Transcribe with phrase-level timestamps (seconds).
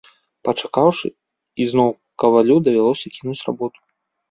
[0.47, 1.07] Пачакаўшы,
[1.67, 1.89] ізноў
[2.25, 3.79] кавалю давялося кінуць работу.